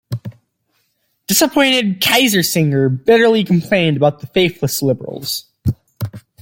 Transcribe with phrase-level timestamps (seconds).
[1.27, 5.45] Disappointed Kiesinger bitterly complained about the faithless liberals.